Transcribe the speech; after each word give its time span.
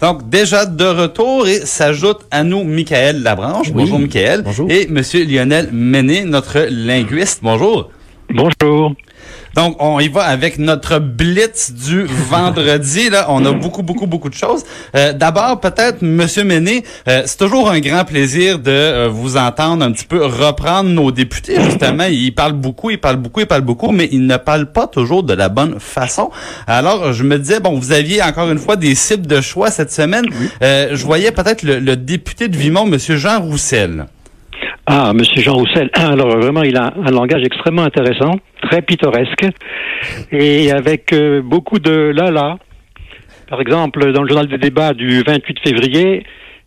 Donc, 0.00 0.30
déjà 0.30 0.64
de 0.64 0.84
retour 0.84 1.46
et 1.46 1.66
s'ajoute 1.66 2.20
à 2.30 2.42
nous 2.42 2.64
Michael 2.64 3.22
Labranche. 3.22 3.68
Oui. 3.68 3.84
Bonjour, 3.84 3.98
Michael. 3.98 4.42
Bonjour. 4.42 4.70
Et 4.70 4.86
Monsieur 4.88 5.24
Lionel 5.24 5.68
Méné, 5.72 6.24
notre 6.24 6.66
linguiste. 6.70 7.40
Bonjour. 7.42 7.90
Bonjour. 8.30 8.94
Donc, 9.54 9.76
on 9.80 9.98
y 10.00 10.08
va 10.08 10.22
avec 10.22 10.58
notre 10.58 10.98
blitz 10.98 11.72
du 11.72 12.04
vendredi. 12.04 13.10
Là, 13.10 13.26
on 13.28 13.44
a 13.44 13.52
beaucoup, 13.52 13.82
beaucoup, 13.82 14.06
beaucoup 14.06 14.28
de 14.28 14.34
choses. 14.34 14.64
Euh, 14.94 15.12
D'abord, 15.12 15.60
peut-être, 15.60 16.02
Monsieur 16.02 16.44
Méné, 16.44 16.84
euh, 17.08 17.22
c'est 17.26 17.38
toujours 17.38 17.70
un 17.70 17.80
grand 17.80 18.04
plaisir 18.04 18.58
de 18.58 18.70
euh, 18.70 19.08
vous 19.08 19.36
entendre 19.36 19.84
un 19.84 19.92
petit 19.92 20.04
peu 20.06 20.24
reprendre 20.24 20.90
nos 20.90 21.10
députés. 21.10 21.60
Justement, 21.60 22.04
ils 22.04 22.34
parlent 22.34 22.52
beaucoup, 22.52 22.90
ils 22.90 22.98
parlent 22.98 23.16
beaucoup, 23.16 23.40
ils 23.40 23.46
parlent 23.46 23.60
beaucoup, 23.62 23.90
mais 23.90 24.08
ils 24.12 24.26
ne 24.26 24.36
parlent 24.36 24.70
pas 24.72 24.86
toujours 24.86 25.22
de 25.22 25.34
la 25.34 25.48
bonne 25.48 25.80
façon. 25.80 26.30
Alors, 26.66 27.12
je 27.12 27.24
me 27.24 27.38
disais, 27.38 27.60
bon, 27.60 27.78
vous 27.78 27.92
aviez 27.92 28.22
encore 28.22 28.50
une 28.50 28.58
fois 28.58 28.76
des 28.76 28.94
cibles 28.94 29.26
de 29.26 29.40
choix 29.40 29.70
cette 29.70 29.92
semaine. 29.92 30.26
Euh, 30.62 30.90
je 30.92 31.04
voyais 31.04 31.32
peut-être 31.32 31.62
le, 31.62 31.80
le 31.80 31.96
député 31.96 32.48
de 32.48 32.56
Vimont, 32.56 32.86
Monsieur 32.86 33.16
Jean 33.16 33.40
Roussel. 33.40 34.06
Ah, 34.92 35.12
Monsieur 35.14 35.40
Jean 35.40 35.54
Roussel. 35.54 35.88
Alors 35.94 36.36
vraiment, 36.36 36.64
il 36.64 36.76
a 36.76 36.92
un 37.06 37.12
langage 37.12 37.42
extrêmement 37.44 37.84
intéressant, 37.84 38.40
très 38.60 38.82
pittoresque, 38.82 39.46
et 40.32 40.72
avec 40.72 41.12
euh, 41.12 41.40
beaucoup 41.42 41.78
de 41.78 42.10
là. 42.12 42.56
Par 43.48 43.60
exemple, 43.60 44.12
dans 44.12 44.22
le 44.22 44.28
journal 44.28 44.48
des 44.48 44.58
débats 44.58 44.92
du 44.92 45.22
28 45.24 45.58
février, 45.64 46.26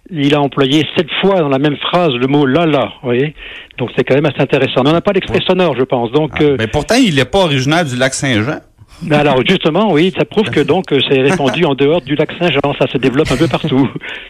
il 0.09 0.33
a 0.35 0.39
employé 0.39 0.85
sept 0.97 1.07
fois 1.19 1.41
dans 1.41 1.49
la 1.49 1.59
même 1.59 1.75
phrase 1.75 2.11
le 2.13 2.27
mot 2.27 2.45
là. 2.45 2.93
Vous 3.01 3.09
voyez 3.09 3.35
Donc 3.77 3.89
c'est 3.93 4.05
quand 4.05 4.15
même 4.15 4.25
assez 4.25 4.41
intéressant. 4.41 4.83
Mais 4.85 4.91
on 4.91 4.93
n'a 4.93 5.01
pas 5.01 5.11
d'extrait 5.11 5.39
sonore, 5.45 5.75
je 5.77 5.83
pense. 5.83 6.09
Donc 6.13 6.31
Ah, 6.39 6.43
euh, 6.43 6.55
mais 6.57 6.67
pourtant, 6.67 6.95
il 6.95 7.15
n'est 7.15 7.25
pas 7.25 7.39
originaire 7.39 7.83
du 7.83 7.97
lac 7.97 8.13
Saint-Jean. 8.13 8.59
Ben 9.05 9.19
alors 9.19 9.41
justement, 9.47 9.91
oui, 9.91 10.13
ça 10.17 10.25
prouve 10.25 10.49
que 10.49 10.59
donc 10.59 10.91
euh, 10.91 10.99
c'est 11.09 11.21
répandu 11.21 11.65
en 11.65 11.75
dehors 11.75 12.01
du 12.01 12.15
lac 12.15 12.31
Saint-Jean, 12.39 12.73
ça 12.79 12.87
se 12.87 12.97
développe 12.97 13.31
un 13.31 13.37
peu 13.37 13.47
partout. 13.47 13.89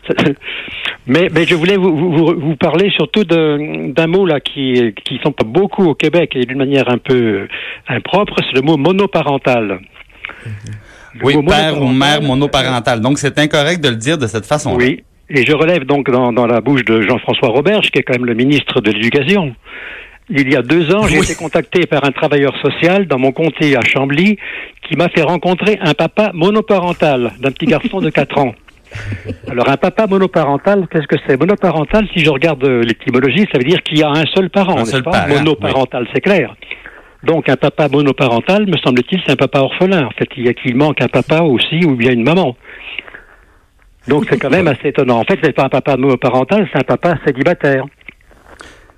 mais, 1.08 1.30
mais 1.34 1.46
je 1.46 1.56
voulais 1.56 1.78
vous, 1.78 1.96
vous, 1.96 2.40
vous 2.40 2.56
parler 2.56 2.92
surtout 2.92 3.24
d'un 3.24 4.08
mot 4.08 4.26
là 4.26 4.40
qui 4.40 4.94
qui 5.06 5.20
sont 5.24 5.32
pas 5.32 5.46
beaucoup 5.46 5.86
au 5.86 5.96
Québec 5.96 6.32
et 6.36 6.46
d'une 6.46 6.58
manière 6.58 6.90
un 6.90 6.98
peu 6.98 7.48
impropre, 7.88 8.36
c'est 8.46 8.56
le 8.56 8.62
mot 8.62 8.78
monoparental. 8.78 9.80
Le 11.16 11.26
Oui, 11.26 11.36
mot 11.36 11.44
père 11.44 11.82
ou 11.82 11.86
monoparental, 11.86 11.98
mère 11.98 12.22
monoparentale. 12.22 13.02
Donc, 13.02 13.20
c'est 13.20 13.38
incorrect 13.38 13.84
de 13.84 13.90
le 13.90 13.96
dire 13.96 14.18
de 14.18 14.28
cette 14.28 14.46
façon. 14.46 14.76
Oui, 14.76 15.04
et 15.30 15.46
je 15.46 15.54
relève 15.54 15.86
donc 15.86 16.10
dans, 16.12 16.34
dans 16.34 16.46
la 16.46 16.62
bouche 16.62 16.84
de 16.84 17.02
Jean-François 17.02 17.50
Roberge, 17.50 17.90
qui 17.92 18.00
est 18.00 18.04
quand 18.04 18.14
même 18.14 18.26
le 18.26 18.34
ministre 18.34 18.82
de 18.82 18.92
l'Éducation. 18.92 19.56
Il 20.30 20.52
y 20.52 20.56
a 20.56 20.62
deux 20.62 20.94
ans, 20.96 21.06
j'ai 21.08 21.18
été 21.20 21.36
contacté 21.36 21.86
par 21.86 22.06
un 22.06 22.12
travailleur 22.12 22.56
social 22.62 23.08
dans 23.08 23.20
mon 23.20 23.32
comté 23.32 23.76
à 23.76 23.82
Chambly 23.82 24.38
qui 24.88 24.96
m'a 24.96 25.10
fait 25.10 25.22
rencontrer 25.22 25.78
un 25.82 25.94
papa 25.94 26.32
monoparental 26.34 27.34
d'un 27.40 27.52
petit 27.52 27.66
garçon 27.66 28.00
de 28.00 28.10
4 28.10 28.38
ans. 28.38 28.56
Alors 29.50 29.70
un 29.70 29.76
papa 29.78 30.08
monoparental, 30.08 30.88
qu'est-ce 30.90 31.08
que 31.08 31.18
c'est? 31.28 31.38
Monoparental, 31.38 32.08
si 32.14 32.24
je 32.24 32.30
regarde 32.30 32.64
euh, 32.64 32.84
l'étymologie, 32.84 33.48
ça 33.52 33.58
veut 33.58 33.66
dire 33.66 33.82
qu'il 33.84 33.98
y 33.98 34.04
a 34.04 34.10
un 34.10 34.26
seul 34.34 34.50
parent, 34.50 34.78
Un 34.78 34.86
seul 34.86 35.04
pas? 35.04 35.12
parent, 35.12 35.28
Monoparental, 35.30 36.08
c'est 36.14 36.22
clair. 36.22 36.56
Donc 37.24 37.50
un 37.50 37.56
papa 37.56 37.88
monoparental, 37.90 38.66
me 38.68 38.78
semble-t-il, 38.78 39.22
c'est 39.26 39.32
un 39.32 39.36
papa 39.38 39.60
orphelin. 39.60 40.06
En 40.06 40.12
fait, 40.12 40.30
il 40.38 40.46
y 40.46 40.50
a 40.50 40.54
qu'il 40.54 40.76
manque 40.76 41.02
un 41.02 41.08
papa 41.08 41.42
aussi 41.42 41.84
ou 41.86 41.96
bien 41.96 42.12
une 42.12 42.24
maman. 42.24 42.56
Donc 44.08 44.26
c'est 44.30 44.38
quand 44.38 44.50
même 44.50 44.68
assez 44.74 44.90
étonnant. 44.90 45.20
En 45.20 45.24
fait, 45.24 45.40
c'est 45.44 45.54
pas 45.54 45.64
un 45.66 45.70
papa 45.70 45.98
monoparental, 45.98 46.68
c'est 46.72 46.80
un 46.80 46.84
papa 46.84 47.16
célibataire. 47.26 47.86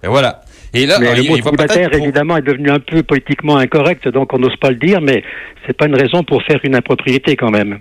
Et 0.03 0.07
voilà. 0.07 0.41
Et 0.75 0.85
là, 0.85 0.99
Mais 0.99 1.11
il, 1.15 1.23
le 1.23 1.29
mot 1.29 1.37
il 1.37 1.43
célibataire, 1.43 1.93
évidemment, 1.93 2.37
est 2.37 2.41
devenu 2.41 2.69
un 2.69 2.79
peu 2.79 3.01
politiquement 3.01 3.57
incorrect, 3.57 4.07
donc 4.09 4.33
on 4.33 4.37
n'ose 4.39 4.55
pas 4.57 4.69
le 4.69 4.75
dire, 4.75 5.01
mais 5.01 5.23
c'est 5.65 5.75
pas 5.75 5.85
une 5.87 5.95
raison 5.95 6.23
pour 6.23 6.43
faire 6.43 6.59
une 6.63 6.75
impropriété 6.75 7.35
quand 7.35 7.49
même. 7.49 7.79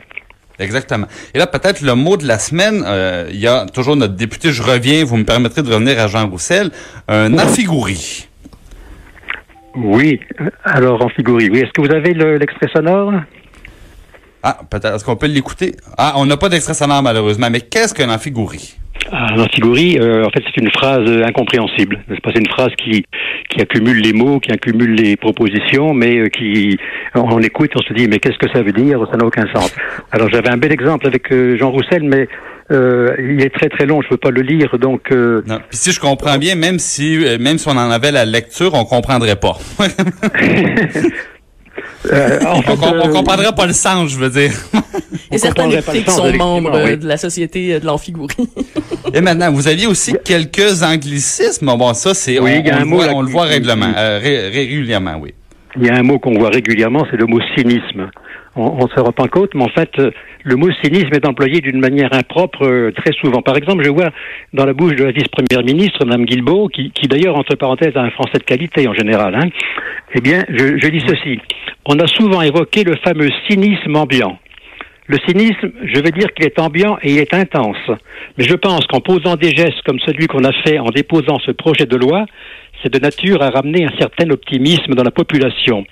Exactement. 0.60 1.08
Et 1.34 1.38
là, 1.38 1.48
peut-être 1.48 1.80
le 1.80 1.94
mot 1.96 2.16
de 2.16 2.26
la 2.26 2.38
semaine, 2.38 2.84
euh, 2.86 3.26
il 3.30 3.40
y 3.40 3.48
a 3.48 3.66
toujours 3.66 3.96
notre 3.96 4.14
député, 4.14 4.52
je 4.52 4.62
reviens, 4.62 5.04
vous 5.04 5.16
me 5.16 5.24
permettrez 5.24 5.62
de 5.62 5.72
revenir 5.72 5.98
à 5.98 6.06
Jean 6.06 6.28
Roussel, 6.28 6.70
un 7.08 7.36
afigouri. 7.36 8.28
Oui, 9.74 10.20
alors 10.64 11.04
en 11.04 11.08
figurie, 11.08 11.50
oui. 11.50 11.58
Est-ce 11.58 11.72
que 11.72 11.80
vous 11.80 11.92
avez 11.92 12.14
le- 12.14 12.36
l'extrait 12.38 12.68
sonore? 12.72 13.12
Ah, 14.44 14.60
peut-être, 14.70 14.94
est-ce 14.94 15.04
qu'on 15.04 15.16
peut 15.16 15.26
l'écouter? 15.26 15.74
Ah, 15.98 16.12
on 16.16 16.26
n'a 16.26 16.36
pas 16.36 16.48
d'extrait 16.48 16.74
sonore 16.74 17.02
malheureusement, 17.02 17.48
mais 17.50 17.60
qu'est-ce 17.62 17.92
qu'un 17.92 18.10
afigouri? 18.10 18.76
En 19.14 19.44
figurie, 19.54 19.96
euh, 20.00 20.24
en 20.24 20.30
fait, 20.30 20.42
c'est 20.44 20.60
une 20.60 20.70
phrase 20.72 21.08
incompréhensible. 21.24 22.02
C'est 22.08 22.38
une 22.38 22.48
phrase 22.48 22.70
qui, 22.82 23.04
qui 23.48 23.60
accumule 23.60 24.00
les 24.00 24.12
mots, 24.12 24.40
qui 24.40 24.50
accumule 24.50 24.94
les 24.94 25.16
propositions, 25.16 25.94
mais 25.94 26.16
euh, 26.18 26.28
qui, 26.28 26.76
on, 27.14 27.38
écoute, 27.40 27.70
on 27.76 27.82
se 27.82 27.92
dit, 27.94 28.08
mais 28.08 28.18
qu'est-ce 28.18 28.38
que 28.38 28.50
ça 28.52 28.62
veut 28.62 28.72
dire? 28.72 28.98
Ça 29.10 29.16
n'a 29.16 29.24
aucun 29.24 29.46
sens. 29.54 29.72
Alors, 30.10 30.28
j'avais 30.32 30.48
un 30.50 30.56
bel 30.56 30.72
exemple 30.72 31.06
avec 31.06 31.30
euh, 31.30 31.56
Jean 31.56 31.70
Roussel, 31.70 32.02
mais 32.02 32.26
euh, 32.72 33.14
il 33.18 33.40
est 33.42 33.54
très 33.54 33.68
très 33.68 33.86
long, 33.86 34.00
je 34.02 34.06
ne 34.06 34.10
peux 34.10 34.16
pas 34.16 34.30
le 34.30 34.40
lire, 34.42 34.76
donc... 34.78 35.12
euh, 35.12 35.42
Non. 35.46 35.58
Puis 35.68 35.78
si 35.78 35.92
je 35.92 36.00
comprends 36.00 36.38
bien, 36.38 36.54
même 36.56 36.78
si 36.78 37.24
euh, 37.24 37.36
même 37.38 37.58
si 37.58 37.68
on 37.68 37.72
en 37.72 37.90
avait 37.90 38.10
la 38.10 38.24
lecture, 38.24 38.72
on 38.74 38.84
comprendrait 38.84 39.36
pas. 39.36 39.58
euh, 42.12 42.40
en 42.46 42.58
on, 42.58 42.62
fait, 42.62 42.72
on 43.02 43.08
comprendrait 43.10 43.54
pas 43.54 43.66
le 43.66 43.74
sens, 43.74 44.10
je 44.12 44.18
veux 44.18 44.30
dire. 44.30 44.52
Et 45.34 45.38
certains 45.38 45.68
députés 45.68 46.02
qui 46.02 46.10
sont 46.10 46.32
membres 46.32 46.80
oui. 46.84 46.96
de 46.96 47.06
la 47.06 47.16
Société 47.16 47.74
euh, 47.74 47.80
de 47.80 47.86
l'Amphigourie. 47.86 48.34
Et 49.12 49.20
maintenant, 49.20 49.50
vous 49.52 49.68
aviez 49.68 49.86
aussi 49.86 50.14
quelques 50.24 50.82
anglicismes. 50.82 51.66
Bon, 51.76 51.92
ça, 51.94 52.14
c'est 52.14 52.38
Oui, 52.38 52.52
on, 52.56 52.60
il 52.60 52.66
y 52.66 52.70
a 52.70 52.74
on 52.74 52.76
un 52.76 52.80
le 52.80 52.86
mot, 52.86 52.96
voit, 52.96 53.08
on 53.14 53.22
le 53.22 53.36
règlement, 53.36 53.92
euh, 53.96 54.18
ré- 54.22 54.48
régulièrement, 54.48 55.16
oui. 55.20 55.34
Il 55.76 55.84
y 55.86 55.90
a 55.90 55.94
un 55.96 56.02
mot 56.02 56.18
qu'on 56.18 56.34
voit 56.38 56.50
régulièrement, 56.50 57.04
c'est 57.10 57.16
le 57.16 57.26
mot 57.26 57.40
cynisme. 57.56 58.08
On 58.56 58.84
ne 58.84 58.88
se 58.88 59.00
rend 59.00 59.10
pas 59.10 59.26
compte, 59.26 59.50
mais 59.54 59.64
en 59.64 59.68
fait, 59.68 59.90
euh, 59.98 60.12
le 60.44 60.54
mot 60.54 60.68
cynisme 60.84 61.12
est 61.12 61.26
employé 61.26 61.60
d'une 61.60 61.80
manière 61.80 62.12
impropre 62.12 62.62
euh, 62.62 62.92
très 62.94 63.12
souvent. 63.20 63.42
Par 63.42 63.56
exemple, 63.56 63.82
je 63.84 63.90
vois 63.90 64.10
dans 64.52 64.64
la 64.64 64.72
bouche 64.72 64.94
de 64.94 65.02
la 65.02 65.10
vice-première 65.10 65.64
ministre, 65.64 66.04
Mme 66.04 66.24
Guilbeault, 66.24 66.68
qui, 66.68 66.92
qui 66.92 67.08
d'ailleurs, 67.08 67.34
entre 67.36 67.56
parenthèses, 67.56 67.96
a 67.96 68.02
un 68.02 68.10
français 68.12 68.38
de 68.38 68.44
qualité 68.44 68.86
en 68.86 68.94
général, 68.94 69.34
hein, 69.34 69.48
eh 70.14 70.20
bien, 70.20 70.44
je, 70.48 70.78
je 70.78 70.86
dis 70.88 71.02
ceci. 71.04 71.40
On 71.86 71.98
a 71.98 72.06
souvent 72.06 72.40
évoqué 72.42 72.84
le 72.84 72.94
fameux 73.02 73.30
cynisme 73.50 73.96
ambiant. 73.96 74.38
Le 75.06 75.18
cynisme, 75.28 75.70
je 75.82 75.96
veux 75.96 76.10
dire 76.10 76.32
qu'il 76.34 76.46
est 76.46 76.58
ambiant 76.58 76.96
et 77.02 77.12
il 77.12 77.18
est 77.18 77.34
intense. 77.34 77.76
Mais 78.38 78.44
je 78.44 78.54
pense 78.54 78.86
qu'en 78.86 79.00
posant 79.00 79.36
des 79.36 79.54
gestes 79.54 79.82
comme 79.84 80.00
celui 80.00 80.26
qu'on 80.26 80.44
a 80.44 80.52
fait 80.62 80.78
en 80.78 80.88
déposant 80.88 81.38
ce 81.44 81.50
projet 81.50 81.84
de 81.84 81.96
loi, 81.96 82.24
c'est 82.82 82.92
de 82.92 82.98
nature 82.98 83.42
à 83.42 83.50
ramener 83.50 83.84
un 83.84 83.92
certain 83.98 84.30
optimisme 84.30 84.94
dans 84.94 85.02
la 85.02 85.10
population. 85.10 85.84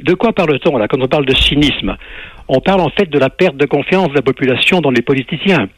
De 0.00 0.14
quoi 0.14 0.32
parle-t-on 0.32 0.76
là 0.76 0.86
quand 0.86 1.00
on 1.00 1.08
parle 1.08 1.24
de 1.24 1.34
cynisme? 1.34 1.96
On 2.46 2.60
parle 2.60 2.80
en 2.80 2.90
fait 2.90 3.08
de 3.08 3.18
la 3.18 3.30
perte 3.30 3.56
de 3.56 3.66
confiance 3.66 4.08
de 4.08 4.14
la 4.14 4.22
population 4.22 4.80
dans 4.80 4.90
les 4.90 5.02
politiciens. 5.02 5.68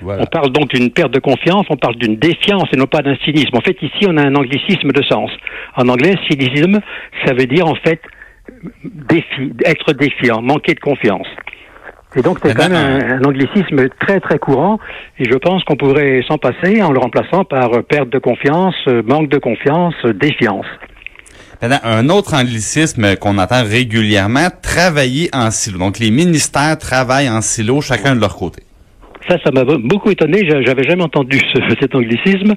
Voilà. 0.00 0.22
On 0.22 0.26
parle 0.26 0.50
donc 0.50 0.68
d'une 0.68 0.90
perte 0.90 1.12
de 1.12 1.18
confiance, 1.18 1.66
on 1.70 1.76
parle 1.76 1.96
d'une 1.96 2.16
défiance 2.16 2.68
et 2.72 2.76
non 2.76 2.86
pas 2.86 3.00
d'un 3.02 3.16
cynisme. 3.24 3.56
En 3.56 3.60
fait, 3.60 3.76
ici, 3.82 4.06
on 4.08 4.16
a 4.16 4.22
un 4.22 4.34
anglicisme 4.34 4.90
de 4.90 5.02
sens. 5.04 5.30
En 5.76 5.88
anglais, 5.88 6.14
cynisme, 6.30 6.80
ça 7.24 7.34
veut 7.34 7.46
dire 7.46 7.66
en 7.66 7.74
fait 7.74 8.00
défi, 8.84 9.52
être 9.64 9.92
défiant, 9.92 10.42
manquer 10.42 10.74
de 10.74 10.80
confiance. 10.80 11.26
Et 12.16 12.22
donc, 12.22 12.38
c'est 12.42 12.54
quand 12.54 12.68
même 12.68 12.74
un, 12.74 13.18
un 13.18 13.24
anglicisme 13.24 13.88
très 14.00 14.20
très 14.20 14.38
courant, 14.38 14.78
et 15.18 15.24
je 15.24 15.36
pense 15.36 15.64
qu'on 15.64 15.76
pourrait 15.76 16.22
s'en 16.28 16.38
passer 16.38 16.82
en 16.82 16.92
le 16.92 16.98
remplaçant 16.98 17.44
par 17.44 17.72
euh, 17.72 17.82
perte 17.82 18.08
de 18.10 18.18
confiance, 18.18 18.74
euh, 18.86 19.02
manque 19.04 19.28
de 19.28 19.38
confiance, 19.38 19.94
euh, 20.04 20.12
défiance. 20.12 20.66
Un 21.60 22.10
autre 22.10 22.34
anglicisme 22.34 23.16
qu'on 23.16 23.38
entend 23.38 23.64
régulièrement, 23.64 24.48
travailler 24.62 25.30
en 25.32 25.50
silo. 25.50 25.78
Donc, 25.78 25.98
les 25.98 26.10
ministères 26.10 26.76
travaillent 26.78 27.30
en 27.30 27.40
silo, 27.40 27.80
chacun 27.80 28.14
de 28.14 28.20
leur 28.20 28.36
côté. 28.36 28.62
Ça, 29.28 29.38
ça 29.44 29.50
m'a 29.52 29.64
beaucoup 29.64 30.10
étonné. 30.10 30.46
J'a- 30.48 30.62
J'avais 30.62 30.82
jamais 30.84 31.02
entendu 31.02 31.38
ce, 31.54 31.60
cet 31.80 31.94
anglicisme. 31.94 32.54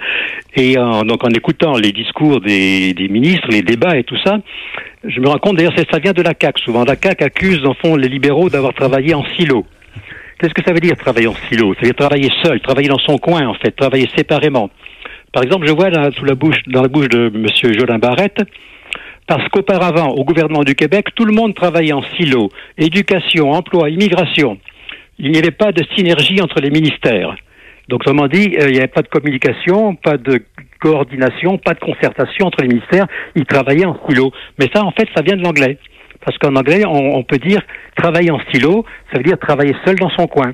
Et 0.56 0.78
en, 0.78 1.04
donc, 1.04 1.24
en 1.24 1.30
écoutant 1.30 1.74
les 1.78 1.92
discours 1.92 2.42
des, 2.42 2.94
ministres, 3.10 3.48
les 3.50 3.62
débats 3.62 3.98
et 3.98 4.04
tout 4.04 4.18
ça, 4.24 4.38
je 5.06 5.20
me 5.22 5.28
rends 5.30 5.38
compte, 5.40 5.56
d'ailleurs, 5.58 5.74
ça 5.92 6.00
vient 6.00 6.12
de 6.14 6.22
la 6.22 6.34
CAQ. 6.40 6.62
Souvent, 6.64 6.84
la 6.84 6.96
CAQ 7.02 7.24
accuse, 7.24 7.66
en 7.66 7.74
fond, 7.74 7.96
les 7.96 8.10
libéraux 8.10 8.50
d'avoir 8.50 8.74
travaillé 8.74 9.14
en 9.14 9.24
silo. 9.38 9.66
Qu'est-ce 10.40 10.54
que 10.54 10.62
ça 10.64 10.74
veut 10.74 10.80
dire, 10.80 10.96
travailler 10.98 11.28
en 11.28 11.36
silo? 11.50 11.74
Ça 11.76 11.80
veut 11.82 11.88
dire 11.88 11.96
travailler 11.96 12.30
seul, 12.44 12.60
travailler 12.60 12.90
dans 12.90 13.00
son 13.00 13.18
coin, 13.18 13.48
en 13.48 13.54
fait, 13.56 13.72
travailler 13.72 14.08
séparément. 14.16 14.70
Par 15.34 15.44
exemple, 15.44 15.66
je 15.68 15.74
vois 15.74 15.90
sous 16.12 16.26
la 16.26 16.36
bouche, 16.36 16.58
dans 16.68 16.82
la 16.82 16.88
bouche 16.90 17.10
de 17.10 17.32
M. 17.34 17.46
Jolin 17.78 17.98
Barrette, 17.98 18.42
parce 19.26 19.48
qu'auparavant, 19.50 20.10
au 20.10 20.24
gouvernement 20.24 20.64
du 20.64 20.76
Québec, 20.76 21.08
tout 21.16 21.26
le 21.26 21.34
monde 21.34 21.54
travaillait 21.56 21.94
en 21.94 22.04
silo. 22.18 22.50
Éducation, 22.78 23.52
emploi, 23.52 23.90
immigration. 23.90 24.58
Il 25.20 25.32
n'y 25.32 25.38
avait 25.38 25.52
pas 25.52 25.72
de 25.72 25.84
synergie 25.96 26.42
entre 26.42 26.60
les 26.62 26.70
ministères. 26.70 27.36
Donc, 27.90 28.02
autrement 28.02 28.28
dit, 28.28 28.56
euh, 28.60 28.68
il 28.68 28.74
n'y 28.74 28.80
avait 28.80 28.88
pas 28.88 29.02
de 29.02 29.08
communication, 29.08 29.96
pas 29.96 30.18
de 30.18 30.42
coordination, 30.80 31.58
pas 31.58 31.74
de 31.74 31.80
concertation 31.80 32.48
entre 32.48 32.62
les 32.62 32.68
ministères. 32.68 33.08
Ils 33.36 33.46
travaillaient 33.46 33.86
en 33.86 33.98
silo. 34.08 34.32
Mais 34.60 34.68
ça, 34.74 34.84
en 34.84 34.92
fait, 34.92 35.08
ça 35.16 35.22
vient 35.22 35.38
de 35.38 35.44
l'anglais. 35.44 35.78
Parce 36.26 36.38
qu'en 36.38 36.56
anglais, 36.56 36.84
on, 36.86 37.24
peut 37.24 37.38
dire 37.38 37.62
travailler 37.96 38.32
en 38.32 38.40
silo, 38.52 38.84
ça 39.12 39.18
veut 39.18 39.24
dire 39.24 39.40
travailler 39.40 39.76
seul 39.86 39.96
dans 39.96 40.10
son 40.10 40.28
coin. 40.28 40.54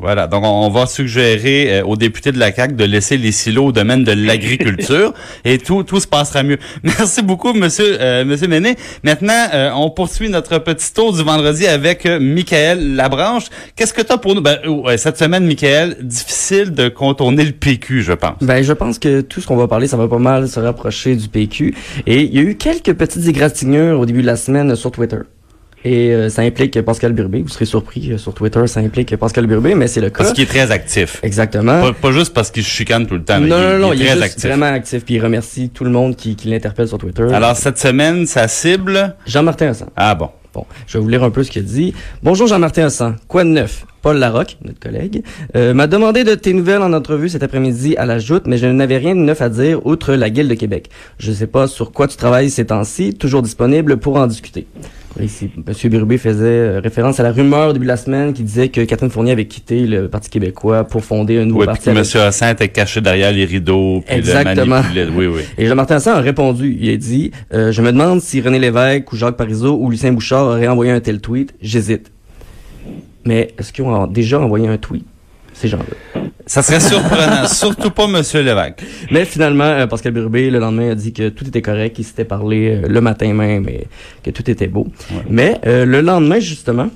Voilà, 0.00 0.26
donc 0.26 0.44
on 0.44 0.70
va 0.70 0.86
suggérer 0.86 1.80
euh, 1.80 1.84
aux 1.84 1.96
députés 1.96 2.32
de 2.32 2.38
la 2.38 2.52
CAQ 2.52 2.74
de 2.74 2.84
laisser 2.84 3.16
les 3.16 3.32
silos 3.32 3.66
au 3.66 3.72
domaine 3.72 4.04
de 4.04 4.12
l'agriculture 4.12 5.12
et 5.44 5.58
tout 5.58 5.82
tout 5.82 6.00
se 6.00 6.06
passera 6.06 6.42
mieux. 6.42 6.58
Merci 6.82 7.22
beaucoup, 7.22 7.52
monsieur 7.52 7.98
euh, 8.00 8.24
monsieur 8.24 8.48
Méné. 8.48 8.76
Maintenant, 9.02 9.46
euh, 9.52 9.70
on 9.74 9.90
poursuit 9.90 10.28
notre 10.28 10.58
petit 10.58 10.92
tour 10.92 11.12
du 11.12 11.22
vendredi 11.22 11.66
avec 11.66 12.06
euh, 12.06 12.18
Michael 12.20 12.94
Labranche. 12.94 13.46
Qu'est-ce 13.74 13.92
que 13.92 14.02
tu 14.02 14.12
as 14.12 14.18
pour 14.18 14.34
nous? 14.34 14.40
Ben, 14.40 14.58
ouais, 14.66 14.98
cette 14.98 15.18
semaine, 15.18 15.44
Michael, 15.44 15.96
difficile 16.02 16.72
de 16.72 16.88
contourner 16.88 17.44
le 17.44 17.52
PQ, 17.52 18.02
je 18.02 18.12
pense. 18.12 18.36
Ben, 18.40 18.62
je 18.62 18.72
pense 18.72 18.98
que 18.98 19.20
tout 19.20 19.40
ce 19.40 19.46
qu'on 19.46 19.56
va 19.56 19.68
parler, 19.68 19.88
ça 19.88 19.96
va 19.96 20.08
pas 20.08 20.18
mal 20.18 20.48
se 20.48 20.60
rapprocher 20.60 21.16
du 21.16 21.28
PQ. 21.28 21.74
Et 22.06 22.22
il 22.22 22.34
y 22.34 22.38
a 22.38 22.42
eu 22.42 22.56
quelques 22.56 22.92
petites 22.94 23.26
égratignures 23.26 23.98
au 23.98 24.06
début 24.06 24.22
de 24.22 24.26
la 24.26 24.36
semaine 24.36 24.74
sur 24.76 24.90
Twitter. 24.90 25.18
Et 25.84 26.10
euh, 26.10 26.28
ça 26.28 26.42
implique 26.42 26.80
Pascal 26.82 27.12
Burbé. 27.12 27.42
Vous 27.42 27.48
serez 27.48 27.64
surpris 27.64 28.12
euh, 28.12 28.18
sur 28.18 28.34
Twitter, 28.34 28.66
ça 28.66 28.80
implique 28.80 29.16
Pascal 29.16 29.46
Burbé, 29.46 29.74
mais 29.74 29.86
c'est 29.86 30.00
le 30.00 30.10
cas. 30.10 30.18
Parce 30.18 30.32
qu'il 30.32 30.44
est 30.44 30.48
très 30.48 30.70
actif. 30.70 31.20
Exactement. 31.22 31.80
Pas, 31.80 31.92
pas 31.92 32.12
juste 32.12 32.34
parce 32.34 32.50
qu'il 32.50 32.64
se 32.64 32.68
chicane 32.70 33.06
tout 33.06 33.14
le 33.14 33.22
temps. 33.22 33.38
non, 33.38 33.46
il, 33.46 33.48
non, 33.48 33.78
non, 33.78 33.92
il 33.92 34.00
il 34.00 34.02
est 34.02 34.04
est 34.06 34.08
très 34.08 34.14
juste 34.22 34.24
actif. 34.34 34.44
vraiment 34.46 34.66
actif, 34.66 35.04
puis 35.04 35.14
il 35.14 35.20
remercie 35.22 35.70
tout 35.70 35.84
le 35.84 35.90
monde 35.90 36.16
qui, 36.16 36.34
qui 36.36 36.48
l'interpelle 36.48 36.88
sur 36.88 36.98
Twitter. 36.98 37.26
Alors, 37.32 37.56
cette 37.56 37.78
semaine, 37.78 38.26
ça 38.26 38.48
cible... 38.48 39.14
Jean-Martin 39.26 39.68
Hassan. 39.68 39.88
Ah 39.96 40.14
bon. 40.14 40.30
Bon, 40.54 40.64
je 40.86 40.96
vais 40.96 41.02
vous 41.04 41.08
lire 41.10 41.22
un 41.22 41.30
peu 41.30 41.44
ce 41.44 41.50
qu'il 41.50 41.62
dit. 41.64 41.94
Bonjour 42.22 42.46
Jean-Martin 42.48 42.86
Hassan. 42.86 43.16
Quoi 43.28 43.44
de 43.44 43.50
neuf? 43.50 43.84
Paul 44.08 44.16
Larocque, 44.20 44.56
notre 44.64 44.80
collègue, 44.80 45.22
euh, 45.54 45.74
m'a 45.74 45.86
demandé 45.86 46.24
de 46.24 46.34
tes 46.34 46.54
nouvelles 46.54 46.80
en 46.80 46.94
entrevue 46.94 47.28
cet 47.28 47.42
après-midi 47.42 47.94
à 47.98 48.06
la 48.06 48.18
Joute, 48.18 48.44
mais 48.46 48.56
je 48.56 48.64
n'avais 48.64 48.96
rien 48.96 49.14
de 49.14 49.20
neuf 49.20 49.42
à 49.42 49.50
dire 49.50 49.84
outre 49.84 50.14
la 50.14 50.30
Guilde 50.30 50.48
de 50.48 50.54
Québec. 50.54 50.88
Je 51.18 51.28
ne 51.28 51.34
sais 51.36 51.46
pas 51.46 51.66
sur 51.66 51.92
quoi 51.92 52.08
tu 52.08 52.16
travailles 52.16 52.48
ces 52.48 52.64
temps-ci, 52.64 53.12
toujours 53.12 53.42
disponible 53.42 53.98
pour 53.98 54.16
en 54.16 54.26
discuter. 54.26 54.66
Ici, 55.22 55.50
M. 55.58 55.90
Birubé 55.90 56.16
faisait 56.16 56.44
euh, 56.46 56.80
référence 56.82 57.20
à 57.20 57.22
la 57.22 57.32
rumeur 57.32 57.68
au 57.68 57.72
début 57.74 57.84
de 57.84 57.88
la 57.90 57.98
semaine 57.98 58.32
qui 58.32 58.44
disait 58.44 58.68
que 58.70 58.80
Catherine 58.82 59.10
Fournier 59.10 59.32
avait 59.32 59.44
quitté 59.46 59.84
le 59.86 60.08
Parti 60.08 60.30
québécois 60.30 60.84
pour 60.84 61.04
fonder 61.04 61.36
un 61.38 61.44
nouveau 61.44 61.66
parti. 61.66 61.90
avec- 61.90 62.14
M. 62.14 62.20
Hassan 62.22 62.52
était 62.54 62.68
caché 62.68 63.02
derrière 63.02 63.30
les 63.30 63.44
rideaux. 63.44 64.02
Puis 64.06 64.16
Exactement. 64.16 64.80
Le. 64.94 65.10
Oui, 65.10 65.26
oui. 65.26 65.42
Et 65.58 65.66
Jean-Martin 65.66 65.96
Hassan 65.96 66.16
a 66.16 66.20
répondu. 66.20 66.78
Il 66.80 66.88
a 66.88 66.96
dit 66.96 67.30
euh, 67.52 67.72
Je 67.72 67.82
me 67.82 67.92
demande 67.92 68.22
si 68.22 68.40
René 68.40 68.58
Lévesque 68.58 69.12
ou 69.12 69.16
Jacques 69.16 69.36
Parizeau 69.36 69.76
ou 69.78 69.90
Lucien 69.90 70.12
Bouchard 70.12 70.46
auraient 70.46 70.68
envoyé 70.68 70.92
un 70.92 71.00
tel 71.00 71.20
tweet. 71.20 71.52
J'hésite. 71.60 72.10
Mais 73.28 73.52
est-ce 73.58 73.74
qu'ils 73.74 73.84
ont 73.84 74.06
déjà 74.06 74.40
envoyé 74.40 74.66
un 74.68 74.78
tweet, 74.78 75.04
ces 75.52 75.68
gens-là 75.68 76.22
Ça 76.46 76.62
serait 76.62 76.80
surprenant. 76.80 77.46
Surtout 77.46 77.90
pas 77.90 78.04
M. 78.04 78.22
Lévesque. 78.42 78.82
Mais 79.10 79.26
finalement, 79.26 79.64
euh, 79.64 79.86
Pascal 79.86 80.14
Birubé, 80.14 80.48
le 80.48 80.58
lendemain, 80.58 80.92
a 80.92 80.94
dit 80.94 81.12
que 81.12 81.28
tout 81.28 81.46
était 81.46 81.60
correct, 81.60 81.94
qu'il 81.94 82.06
s'était 82.06 82.24
parlé 82.24 82.70
euh, 82.70 82.88
le 82.88 83.00
matin 83.02 83.34
même 83.34 83.68
et 83.68 83.86
que 84.22 84.30
tout 84.30 84.50
était 84.50 84.66
beau. 84.66 84.86
Mais 85.28 85.60
euh, 85.66 85.84
le 85.84 86.00
lendemain, 86.00 86.38
justement, 86.38 86.88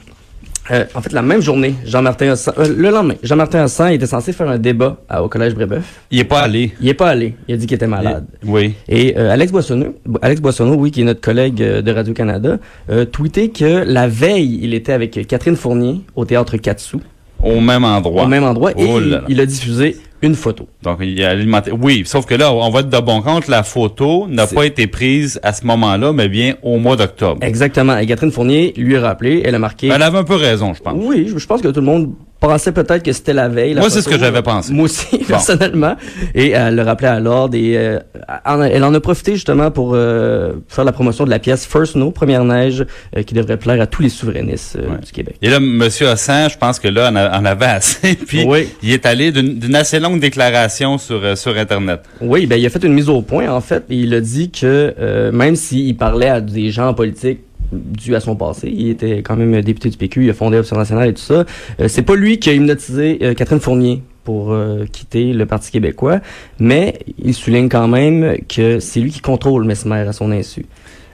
euh, 0.71 0.85
en 0.95 1.01
fait, 1.01 1.13
la 1.13 1.23
même 1.23 1.41
journée, 1.43 1.75
Jean-Martin 1.85 2.31
Hassan, 2.31 2.55
euh, 2.59 2.69
le 2.77 2.91
lendemain, 2.91 3.15
Jean-Martin 3.23 3.65
Hassan 3.65 3.93
était 3.93 4.07
censé 4.07 4.33
faire 4.33 4.49
un 4.49 4.59
débat 4.59 4.97
à- 5.09 5.23
au 5.23 5.29
Collège 5.29 5.55
Brébeuf. 5.55 6.01
Il 6.11 6.21
est 6.21 6.25
pas 6.25 6.41
allé. 6.41 6.73
Il 6.81 6.89
est 6.89 6.95
pas 6.95 7.09
allé. 7.09 7.35
Il 7.49 7.55
a 7.55 7.57
dit 7.57 7.67
qu'il 7.67 7.75
était 7.75 7.87
malade. 7.89 8.27
Oui. 8.47 8.75
Et 8.89 9.15
euh, 9.19 9.31
Alex 9.31 9.51
Boissonneau, 9.51 9.95
Alex 10.23 10.41
Boissonneau, 10.41 10.75
oui, 10.75 10.91
qui 10.93 11.01
est 11.01 11.05
notre 11.05 11.21
collègue 11.21 11.57
de 11.57 11.93
Radio-Canada, 11.93 12.59
euh, 12.91 13.05
tweeté 13.05 13.51
que 13.51 13.83
la 13.87 14.07
veille, 14.07 14.61
il 14.63 14.73
était 14.75 14.93
avec 14.93 15.27
Catherine 15.27 15.57
Fournier 15.57 16.03
au 16.15 16.25
théâtre 16.25 16.57
Katsu, 16.59 16.99
Au 17.43 17.61
même 17.61 17.85
endroit. 17.85 18.23
au 18.25 18.29
même 18.29 18.45
endroit, 18.45 18.71
et 18.73 18.75
Oh 18.89 19.01
il, 19.01 19.11
là. 19.11 19.23
il 19.29 19.41
a 19.41 19.47
diffusé 19.47 19.97
une 20.23 20.35
photo. 20.35 20.69
Donc, 20.83 20.99
il 21.01 21.23
a 21.25 21.31
alimenté. 21.31 21.73
Oui, 21.73 22.03
sauf 22.07 22.27
que 22.27 22.35
là, 22.35 22.53
on 22.53 22.71
va 22.71 22.81
être 22.81 22.89
de 22.89 22.99
bon 22.99 23.21
compte, 23.23 23.49
la 23.49 23.63
photo 23.63 24.27
n'a 24.29 24.47
pas 24.47 24.65
été 24.65 24.87
prise 24.87 25.41
à 25.43 25.53
ce 25.53 25.67
moment-là, 25.67 26.13
mais 26.13 26.29
bien 26.29 26.55
au 26.63 26.79
mois 26.79 26.97
d'octobre. 26.97 27.39
Exactement. 27.43 27.99
Et 27.99 28.07
Catherine 28.07 28.31
Fournier 28.33 28.73
lui 28.77 28.97
a 28.97 29.01
rappelé, 29.01 29.43
elle 29.45 29.55
a 29.55 29.59
marqué. 29.59 29.89
Elle 29.89 30.03
avait 30.03 30.19
un 30.19 30.25
peu 30.25 30.37
raison, 30.37 30.75
je 30.75 30.83
pense. 30.83 30.95
Oui, 30.97 31.27
je, 31.29 31.39
je 31.39 31.47
pense 31.47 31.61
que 31.61 31.69
tout 31.69 31.81
le 31.81 31.87
monde 31.87 32.15
pensait 32.49 32.73
peut-être 32.73 33.03
que 33.03 33.13
c'était 33.13 33.33
la 33.33 33.49
veille. 33.49 33.75
la 33.75 33.81
Moi, 33.81 33.91
c'est 33.91 34.03
ce 34.03 34.09
que 34.09 34.19
j'avais 34.19 34.43
pensé. 34.43 34.73
Moi 34.73 34.85
aussi, 34.85 35.19
personnellement. 35.19 35.97
Et 36.35 36.51
elle 36.51 36.75
le 36.77 36.83
rappelait 36.83 37.09
à 37.09 37.21
l'ordre 37.21 37.57
et 37.57 37.77
euh, 37.79 37.99
elle 38.45 38.85
en 38.85 38.93
a 38.95 39.01
profité 39.01 39.33
justement 39.35 39.71
pour 39.71 39.93
euh, 39.95 40.53
faire 40.69 40.85
la 40.85 40.93
promotion 40.93 41.25
de 41.25 41.31
la 41.31 41.39
pièce 41.39 41.65
First 41.67 41.93
Snow, 41.93 42.11
Première 42.11 42.45
Neige, 42.45 42.85
euh, 43.17 43.23
qui 43.23 43.35
devrait 43.35 43.57
plaire 43.57 43.81
à 43.81 43.87
tous 43.87 44.03
les 44.03 44.09
souverainistes 44.09 44.77
euh, 44.77 44.91
Ouais. 44.93 44.99
du 45.05 45.13
Québec. 45.13 45.37
Et 45.43 45.49
là, 45.49 45.57
M. 45.57 45.83
Hassan, 45.83 46.51
je 46.51 46.59
pense 46.59 46.79
que 46.79 46.89
là, 46.89 47.11
on, 47.13 47.17
a- 47.17 47.39
en 47.39 47.45
avait 47.45 47.65
assez. 47.67 48.15
Puis, 48.27 48.45
Oui. 48.47 48.69
il 48.83 48.93
est 48.93 49.07
allé 49.07 49.33
d'une 49.33 49.75
assez 49.75 50.01
longue 50.01 50.21
déclaration 50.21 50.99
sur, 50.99 51.21
euh, 51.25 51.37
sur 51.37 51.57
Internet. 51.57 52.01
Oui, 52.21 52.47
ben 52.47 52.57
il 52.61 52.67
a 52.67 52.71
fait 52.71 52.83
une 52.85 52.93
mise 52.95 53.09
au 53.09 53.23
point 53.23 53.49
en 53.49 53.61
fait. 53.61 53.85
Et 53.91 53.97
il 53.97 54.15
a 54.15 54.21
dit 54.21 54.51
que 54.51 54.95
euh, 55.01 55.33
même 55.33 55.57
s'il 55.57 55.97
parlait 55.97 56.29
à 56.29 56.41
des 56.41 56.71
gens 56.71 56.89
en 56.89 56.95
politique 56.95 57.41
dû 57.73 58.15
à 58.15 58.21
son 58.21 58.37
passé, 58.37 58.69
il 58.75 58.91
était 58.91 59.19
quand 59.23 59.37
même 59.37 59.61
député 59.63 59.89
du 59.91 59.97
PQ, 59.97 60.25
il 60.25 60.31
a 60.31 60.35
fondé 60.35 60.59
Option 60.59 60.77
nationale 60.77 61.09
et 61.09 61.15
tout 61.15 61.23
ça. 61.23 61.45
euh, 61.81 61.89
c'est 61.89 62.03
pas 62.03 62.15
lui 62.15 62.39
qui 62.39 62.51
a 62.51 62.53
hypnotisé 62.53 63.19
euh, 63.23 63.35
Catherine 63.35 63.61
Fournier 63.61 64.03
pour 64.25 64.53
euh, 64.53 64.85
quitter 64.91 65.33
le 65.33 65.47
Parti 65.47 65.71
québécois, 65.73 66.21
mais 66.59 66.99
il 67.19 67.35
souligne 67.35 67.69
quand 67.69 67.89
même 67.89 68.37
que 68.49 68.79
c'est 68.79 69.01
lui 69.01 69.11
qui 69.11 69.21
contrôle 69.21 69.65
Mesmer 69.65 70.01
à 70.07 70.13
son 70.13 70.31
insu. 70.31 70.65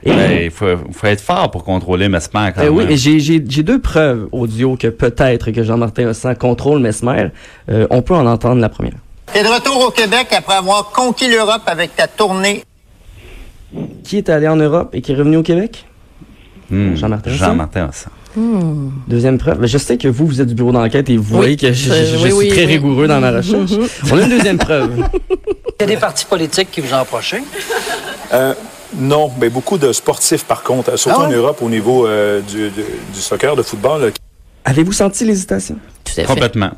Et, 0.03 0.11
Ben, 0.11 0.43
il 0.45 0.51
faut, 0.51 0.65
faut 0.93 1.07
être 1.07 1.19
fort 1.19 1.51
pour 1.51 1.63
contrôler 1.65 2.07
Mesmer 2.07 2.51
quand 2.55 2.61
euh, 2.61 2.69
oui, 2.69 2.83
même. 2.83 2.93
et 2.93 2.97
j'ai, 2.97 3.19
j'ai, 3.19 3.43
j'ai 3.45 3.63
deux 3.63 3.79
preuves 3.81 4.29
audio 4.31 4.77
que 4.77 4.87
peut-être 4.87 5.51
que 5.51 5.63
Jean-Martin 5.63 6.07
Hossan 6.09 6.35
contrôle 6.35 6.79
Mesmer. 6.79 7.29
Euh, 7.69 7.85
on 7.89 8.01
peut 8.01 8.13
en 8.15 8.25
entendre 8.25 8.61
la 8.61 8.69
première. 8.69 8.93
T'es 9.33 9.43
de 9.43 9.47
retour 9.49 9.87
au 9.87 9.91
Québec 9.91 10.27
après 10.31 10.55
avoir 10.55 10.91
conquis 10.91 11.29
l'Europe 11.29 11.63
avec 11.67 11.95
ta 11.95 12.07
tournée. 12.07 12.63
Qui 14.03 14.17
est 14.17 14.29
allé 14.29 14.47
en 14.47 14.55
Europe 14.55 14.89
et 14.93 15.01
qui 15.01 15.11
est 15.11 15.15
revenu 15.15 15.37
au 15.37 15.43
Québec? 15.43 15.85
Hmm. 16.69 16.95
Jean-Martin. 16.95 17.31
Jean-Martin 17.31 17.89
Hassan. 17.89 18.11
Deuxième 19.07 19.37
preuve. 19.37 19.59
Ben, 19.59 19.67
Je 19.67 19.77
sais 19.77 19.97
que 19.97 20.07
vous, 20.07 20.27
vous 20.27 20.39
êtes 20.41 20.47
du 20.47 20.53
bureau 20.53 20.71
d'enquête 20.71 21.09
et 21.09 21.17
vous 21.17 21.33
Oui. 21.33 21.37
voyez 21.41 21.57
que 21.57 21.67
je, 21.73 21.85
je- 21.85 21.91
Euh, 21.91 22.05
je 22.05 22.15
oui, 22.17 22.23
suis 22.25 22.33
oui, 22.33 22.47
très 22.49 22.65
oui. 22.65 22.73
rigoureux 22.73 23.07
dans 23.07 23.19
ma 23.19 23.31
recherche. 23.31 23.71
On 24.11 24.17
a 24.17 24.21
une 24.23 24.29
deuxième 24.29 24.57
preuve. 24.57 24.91
Il 25.79 25.81
y 25.81 25.83
a 25.83 25.87
des 25.87 25.97
partis 25.97 26.25
politiques 26.25 26.69
qui 26.71 26.81
vous 26.81 26.93
ont 26.93 26.97
approché? 26.97 27.37
Euh, 28.33 28.53
non, 28.97 29.31
mais 29.39 29.49
beaucoup 29.49 29.77
de 29.77 29.91
sportifs 29.93 30.43
par 30.43 30.61
contre, 30.63 30.97
surtout 30.97 31.21
Ah 31.21 31.27
ouais? 31.27 31.33
en 31.35 31.37
Europe 31.37 31.61
au 31.61 31.69
niveau 31.69 32.05
euh, 32.05 32.41
du, 32.41 32.69
du- 32.69 32.83
du 33.13 33.19
soccer, 33.19 33.55
de 33.55 33.61
football. 33.63 34.11
Avez-vous 34.65 34.91
senti 34.93 35.25
l'hésitation? 35.25 35.77
Tout 36.03 36.11
à 36.11 36.21
fait. 36.21 36.25
Complètement. 36.25 36.71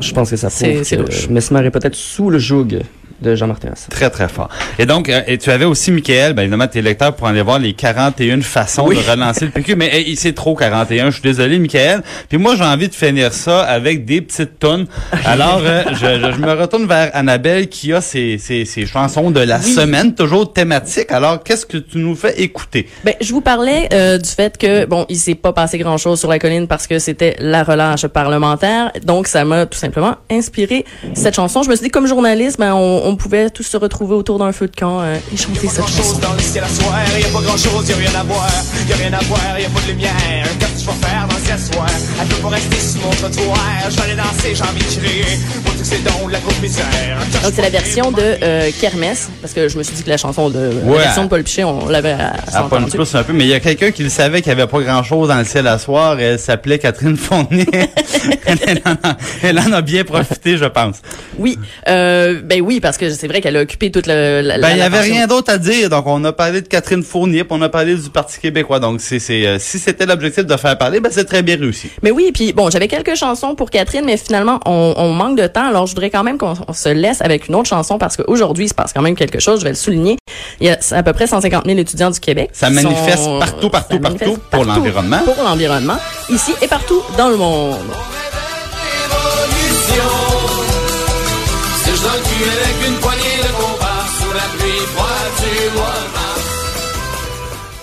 Je 0.00 0.12
pense 0.12 0.30
que 0.30 0.36
ça 0.36 0.50
prouve 0.50 0.82
que. 0.82 1.30
Mesmer 1.32 1.64
est 1.66 1.70
peut-être 1.70 1.94
sous 1.94 2.28
le 2.30 2.38
joug 2.38 2.80
de 3.20 3.34
Jean-Martin. 3.34 3.70
Très, 3.90 4.10
très 4.10 4.28
fort. 4.28 4.48
Et 4.78 4.86
donc, 4.86 5.08
euh, 5.08 5.22
et 5.26 5.38
tu 5.38 5.50
avais 5.50 5.64
aussi, 5.64 5.90
Michael, 5.90 6.32
ben, 6.34 6.42
évidemment, 6.42 6.66
tes 6.66 6.82
lecteurs 6.82 7.14
pour 7.14 7.26
aller 7.26 7.42
voir 7.42 7.58
les 7.58 7.72
41 7.72 8.42
façons 8.42 8.86
Oui. 8.88 8.96
de 8.96 9.10
relancer 9.10 9.44
le 9.46 9.50
PQ. 9.50 9.76
Mais 9.76 9.88
hey, 9.94 10.16
c'est 10.16 10.34
trop 10.34 10.54
41, 10.54 11.06
je 11.10 11.14
suis 11.14 11.22
désolé, 11.22 11.58
Michael. 11.58 12.02
Puis 12.28 12.38
moi, 12.38 12.54
j'ai 12.56 12.64
envie 12.64 12.88
de 12.88 12.94
finir 12.94 13.32
ça 13.32 13.62
avec 13.62 14.04
des 14.04 14.20
petites 14.20 14.58
tonnes. 14.58 14.86
Alors, 15.24 15.60
euh, 15.64 15.82
je, 15.92 15.96
je- 15.96 16.32
je 16.32 16.40
me 16.40 16.52
retourne 16.52 16.86
vers 16.86 17.10
Annabelle 17.14 17.68
qui 17.68 17.92
a 17.92 18.00
ses, 18.00 18.38
ses, 18.38 18.64
ses 18.64 18.86
chansons 18.86 19.30
de 19.30 19.40
la 19.40 19.60
semaine, 19.62 20.14
toujours 20.14 20.52
thématiques. 20.52 21.10
Alors, 21.12 21.42
qu'est-ce 21.42 21.64
que 21.66 21.78
tu 21.78 21.98
nous 21.98 22.14
fais 22.14 22.40
écouter? 22.42 22.88
Ben, 23.04 23.14
je 23.20 23.32
vous 23.32 23.40
parlais 23.40 23.88
euh, 23.92 24.18
du 24.18 24.28
fait 24.28 24.58
que 24.58 24.84
bon, 24.84 25.06
il 25.08 25.16
s'est 25.16 25.34
pas 25.34 25.52
passé 25.52 25.78
grand-chose 25.78 26.18
sur 26.20 26.28
la 26.28 26.38
colline 26.38 26.66
parce 26.66 26.86
que 26.86 26.98
c'était 26.98 27.36
la 27.38 27.62
relâche 27.64 28.06
parlementaire. 28.06 28.92
Donc, 29.04 29.26
ça 29.28 29.44
m'a 29.44 29.66
tout 29.66 29.78
simplement 29.78 30.16
inspiré 30.30 30.84
cette 31.14 31.34
chanson. 31.34 31.62
Je 31.62 31.70
me 31.70 31.76
suis 31.76 31.84
dit, 31.84 31.90
comme 31.90 32.06
journaliste, 32.06 32.58
ben, 32.58 32.74
on, 32.74 33.05
on 33.06 33.14
pouvait 33.14 33.50
tous 33.50 33.62
se 33.62 33.76
retrouver 33.76 34.14
autour 34.16 34.38
d'un 34.38 34.50
feu 34.50 34.66
de 34.66 34.74
camp 34.74 35.00
euh, 35.00 35.16
et 35.32 35.36
chanter 35.36 35.68
cette 35.68 35.86
chanson. 35.86 36.18
dans 36.18 36.32
le 36.32 36.40
ciel 36.40 36.64
à 36.64 36.68
soir, 36.68 36.98
y 37.16 37.24
a 37.24 37.28
pas 37.28 37.40
grand 37.40 37.56
chose, 37.56 37.88
y 37.88 37.92
a 37.92 37.96
rien 37.96 38.14
à 38.18 38.24
voir, 38.24 38.50
y 38.88 38.92
a 38.92 38.96
rien 38.96 39.12
à 39.12 39.22
voir, 39.24 39.60
y 39.60 39.64
a 39.64 39.68
pas 39.68 39.80
de 39.80 39.92
lumière. 39.92 40.12
Qu'est-ce 40.58 40.72
que 40.72 40.80
tu 40.80 40.86
vas 40.86 41.06
faire 41.06 41.28
dans 41.28 41.36
ce 41.36 41.72
soir? 41.72 41.86
Elle 42.20 42.26
peut 42.26 42.42
pas 42.42 42.48
rester 42.48 42.76
sur 42.76 43.00
mon 43.02 43.10
trottoir, 43.10 43.58
je 43.88 43.96
vais 43.96 44.02
aller 44.02 44.16
danser, 44.16 44.54
j'ai 44.54 44.62
envie 44.62 44.80
de 44.80 45.00
crier, 45.00 45.38
pour 45.64 45.74
tous 45.76 45.84
ces 45.84 45.98
dons 45.98 46.26
de 46.26 46.32
la 46.32 46.40
grosse 46.40 46.60
misère. 46.60 47.18
Donc, 47.42 47.52
c'est 47.54 47.62
la 47.62 47.70
version 47.70 48.10
de 48.10 48.22
euh, 48.42 48.70
Kermesse, 48.80 49.28
parce 49.40 49.54
que 49.54 49.68
je 49.68 49.78
me 49.78 49.84
suis 49.84 49.94
dit 49.94 50.02
que 50.02 50.10
la 50.10 50.16
chanson 50.16 50.50
de 50.50 50.72
la 50.84 50.98
version 50.98 51.24
de 51.24 51.28
Paul 51.28 51.44
Pichet, 51.44 51.62
on 51.62 51.88
l'avait 51.88 52.10
à, 52.12 52.62
pas 52.64 52.78
un 52.78 52.82
peu, 52.82 53.04
c'est 53.04 53.18
un 53.18 53.22
peu, 53.22 53.32
mais 53.32 53.44
il 53.44 53.50
y 53.50 53.54
a 53.54 53.60
quelqu'un 53.60 53.92
qui 53.92 54.02
le 54.02 54.08
savait 54.08 54.42
qu'il 54.42 54.52
n'y 54.52 54.60
avait 54.60 54.70
pas 54.70 54.80
grand-chose 54.80 55.28
dans 55.28 55.38
le 55.38 55.44
ciel 55.44 55.68
à 55.68 55.78
soir. 55.78 56.18
Elle 56.18 56.40
s'appelait 56.40 56.80
Catherine 56.80 57.16
Fournier. 57.16 57.66
elle, 58.46 58.82
en 58.84 59.08
a, 59.08 59.16
elle 59.42 59.58
en 59.60 59.72
a 59.72 59.82
bien 59.82 60.02
profité, 60.02 60.56
je 60.56 60.64
pense. 60.64 60.96
Oui, 61.38 61.56
euh, 61.88 62.40
ben 62.42 62.60
oui, 62.60 62.80
parce 62.80 62.95
que 62.98 63.10
c'est 63.10 63.26
vrai 63.28 63.40
qu'elle 63.40 63.56
a 63.56 63.60
occupé 63.62 63.90
toute 63.90 64.06
le, 64.06 64.40
la, 64.42 64.58
Ben, 64.58 64.70
il 64.70 64.76
y 64.76 64.78
la 64.80 64.86
avait 64.86 65.00
rien 65.00 65.26
d'autre 65.26 65.52
à 65.52 65.58
dire. 65.58 65.88
Donc, 65.90 66.06
on 66.06 66.22
a 66.24 66.32
parlé 66.32 66.62
de 66.62 66.68
Catherine 66.68 67.02
Fournier, 67.02 67.44
puis 67.44 67.56
on 67.58 67.62
a 67.62 67.68
parlé 67.68 67.94
du 67.94 68.10
Parti 68.10 68.38
québécois. 68.40 68.78
Donc, 68.80 69.00
c'est, 69.00 69.20
euh, 69.30 69.58
si 69.58 69.78
c'était 69.78 70.06
l'objectif 70.06 70.44
de 70.46 70.56
faire 70.56 70.76
parler, 70.78 71.00
ben, 71.00 71.10
c'est 71.12 71.24
très 71.24 71.42
bien 71.42 71.56
réussi. 71.56 71.90
Mais 72.02 72.10
oui, 72.10 72.30
puis 72.32 72.52
bon, 72.52 72.70
j'avais 72.70 72.88
quelques 72.88 73.14
chansons 73.16 73.54
pour 73.54 73.70
Catherine, 73.70 74.04
mais 74.04 74.16
finalement, 74.16 74.60
on, 74.66 74.94
on 74.96 75.10
manque 75.12 75.38
de 75.38 75.46
temps. 75.46 75.68
Alors, 75.68 75.86
je 75.86 75.92
voudrais 75.92 76.10
quand 76.10 76.24
même 76.24 76.38
qu'on 76.38 76.54
on 76.68 76.72
se 76.72 76.88
laisse 76.88 77.20
avec 77.22 77.48
une 77.48 77.54
autre 77.54 77.68
chanson 77.68 77.98
parce 77.98 78.16
qu'aujourd'hui, 78.16 78.66
il 78.66 78.68
se 78.68 78.74
passe 78.74 78.92
quand 78.92 79.02
même 79.02 79.16
quelque 79.16 79.40
chose. 79.40 79.60
Je 79.60 79.64
vais 79.64 79.70
le 79.70 79.76
souligner. 79.76 80.16
Il 80.60 80.66
y 80.66 80.70
a 80.70 80.78
à 80.92 81.02
peu 81.02 81.12
près 81.12 81.26
150 81.26 81.64
000 81.66 81.78
étudiants 81.78 82.10
du 82.10 82.20
Québec. 82.20 82.50
Ça 82.52 82.70
manifeste 82.70 83.24
sont- 83.24 83.38
partout, 83.38 83.70
partout, 83.70 83.98
manifeste 83.98 84.24
partout 84.30 84.40
pour 84.50 84.64
l'environnement. 84.64 85.18
Pour 85.24 85.42
l'environnement, 85.44 85.96
ici 86.30 86.52
et 86.62 86.66
partout 86.68 87.02
dans 87.18 87.28
le 87.28 87.36
monde. 87.36 87.76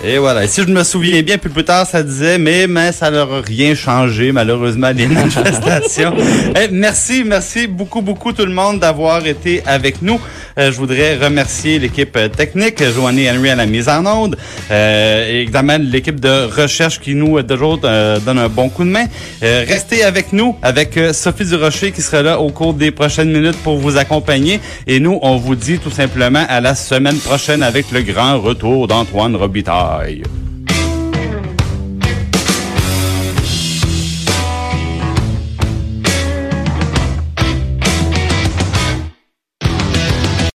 Et 0.06 0.18
voilà. 0.18 0.44
Et 0.44 0.48
si 0.48 0.62
je 0.62 0.68
me 0.68 0.84
souviens 0.84 1.22
bien, 1.22 1.38
puis 1.38 1.50
plus 1.50 1.64
tard, 1.64 1.88
ça 1.88 2.04
disait, 2.04 2.38
mais, 2.38 2.68
mais 2.68 2.92
ça 2.92 3.10
leur 3.10 3.32
a 3.32 3.40
rien 3.42 3.74
changé, 3.74 4.34
malheureusement, 4.34 4.92
les 4.94 5.08
manifestations. 5.08 6.14
Eh, 6.60 6.68
merci, 6.72 7.24
merci 7.26 7.68
beaucoup, 7.68 8.02
beaucoup 8.02 8.34
tout 8.34 8.46
le 8.46 8.52
monde 8.52 8.80
d'avoir 8.80 9.26
été 9.26 9.64
avec 9.66 10.02
nous. 10.02 10.20
Euh, 10.58 10.74
je 10.74 10.78
voudrais 10.78 11.16
remercier 11.16 11.80
l'équipe 11.80 12.16
euh, 12.18 12.28
technique, 12.28 12.84
Joanny 12.84 13.30
Henry 13.30 13.50
à 13.50 13.56
la 13.56 13.66
mise 13.66 13.88
en 13.88 14.06
onde, 14.06 14.36
euh, 14.72 15.32
et 15.32 15.42
également 15.44 15.78
l'équipe 15.80 16.20
de 16.20 16.50
recherche 16.54 17.00
qui 17.00 17.16
nous, 17.16 17.38
euh, 17.38 17.44
toujours, 17.44 17.80
euh, 17.86 18.20
donne 18.20 18.40
un 18.40 18.50
bon 18.50 18.68
coup 18.68 18.84
de 18.84 18.90
main. 18.90 19.06
Euh, 19.42 19.64
restez 19.66 20.04
avec 20.04 20.34
nous, 20.34 20.58
avec 20.62 21.00
Sophie 21.14 21.46
Durocher 21.46 21.92
qui 21.92 22.02
sera 22.02 22.22
là 22.22 22.40
au 22.42 22.50
cours 22.50 22.74
des 22.74 22.92
prochaines 22.92 23.32
minutes 23.32 23.58
pour 23.64 23.78
vous 23.78 23.96
accompagner. 23.96 24.60
Et 24.86 25.00
nous, 25.00 25.18
on 25.22 25.38
vous 25.38 25.56
dit 25.56 25.80
tout 25.80 25.92
simplement 25.92 26.46
à 26.50 26.60
la 26.60 26.76
semaine 26.76 27.18
prochaine 27.20 27.64
avec 27.64 27.90
le 27.92 28.02
grand 28.02 28.40
retour 28.40 28.88
d'Antoine 28.88 29.36
Robitaille. 29.38 29.93
Bye. 29.94 30.43